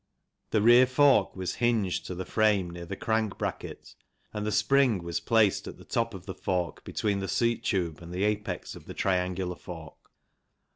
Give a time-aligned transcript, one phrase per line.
[0.49, 3.93] The rear fork was hinged to the frame near the crank bracket
[4.33, 8.01] and the spring was placed at the top of the fork between the seat tube
[8.01, 10.09] and the apex of the triangular fork.